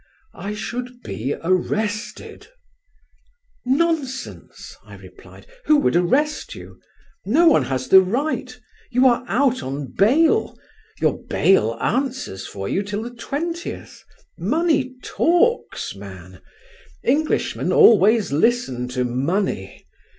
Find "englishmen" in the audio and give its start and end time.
17.03-17.71